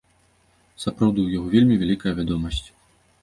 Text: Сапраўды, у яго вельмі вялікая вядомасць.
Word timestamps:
Сапраўды, 0.85 1.19
у 1.27 1.31
яго 1.37 1.47
вельмі 1.55 1.77
вялікая 1.83 2.13
вядомасць. 2.21 2.65